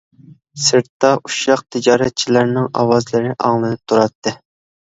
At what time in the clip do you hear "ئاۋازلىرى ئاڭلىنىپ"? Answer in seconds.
2.81-3.85